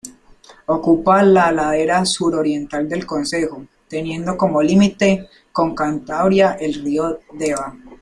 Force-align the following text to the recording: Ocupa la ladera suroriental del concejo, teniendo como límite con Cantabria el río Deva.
Ocupa 0.65 1.21
la 1.21 1.51
ladera 1.51 2.03
suroriental 2.07 2.89
del 2.89 3.05
concejo, 3.05 3.67
teniendo 3.87 4.35
como 4.35 4.63
límite 4.63 5.27
con 5.51 5.75
Cantabria 5.75 6.53
el 6.53 6.73
río 6.73 7.19
Deva. 7.33 7.77